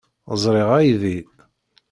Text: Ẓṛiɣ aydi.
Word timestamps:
Ẓṛiɣ 0.41 0.69
aydi. 0.79 1.17